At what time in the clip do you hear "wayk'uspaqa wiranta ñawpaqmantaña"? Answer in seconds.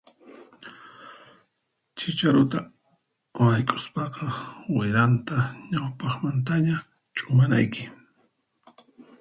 3.41-6.75